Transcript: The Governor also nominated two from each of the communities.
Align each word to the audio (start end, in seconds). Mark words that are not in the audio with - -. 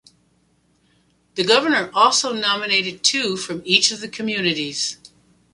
The 1.35 1.43
Governor 1.43 1.91
also 1.93 2.33
nominated 2.33 3.03
two 3.03 3.37
from 3.37 3.61
each 3.65 3.91
of 3.91 3.99
the 3.99 4.07
communities. 4.09 4.97